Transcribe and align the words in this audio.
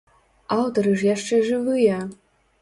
Аўтары 0.55 0.93
ж 1.01 1.09
яшчэ 1.15 1.39
жывыя! 1.51 2.01